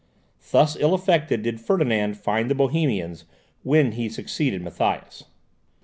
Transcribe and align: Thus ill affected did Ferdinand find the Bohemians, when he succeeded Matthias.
Thus 0.49 0.75
ill 0.79 0.95
affected 0.95 1.43
did 1.43 1.61
Ferdinand 1.61 2.17
find 2.17 2.49
the 2.49 2.55
Bohemians, 2.55 3.25
when 3.61 3.91
he 3.91 4.09
succeeded 4.09 4.63
Matthias. 4.63 5.25